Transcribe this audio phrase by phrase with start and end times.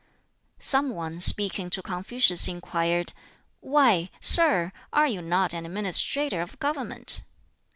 [0.57, 3.13] Some one, speaking to Confucius, inquired,
[3.59, 7.21] "Why, sir, are you not an administrator of government?"